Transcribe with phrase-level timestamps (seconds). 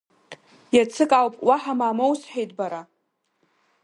[0.75, 2.81] Иацык ауп, уаҳа мамоу сҳәеит, бара!